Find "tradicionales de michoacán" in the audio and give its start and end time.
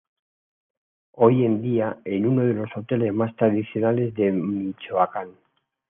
3.35-5.29